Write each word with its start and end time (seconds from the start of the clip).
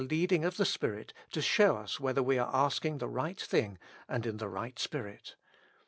leading 0.09 0.43
of 0.43 0.57
the 0.57 0.65
Spirit 0.65 1.13
to 1.31 1.43
show 1.43 1.77
us 1.77 1.99
whether 1.99 2.23
we 2.23 2.39
are 2.39 2.49
asking 2.51 2.97
the 2.97 3.07
right 3.07 3.39
thing 3.39 3.77
and 4.09 4.25
in 4.25 4.37
the 4.37 4.47
right 4.49 4.79
spirit. 4.79 5.35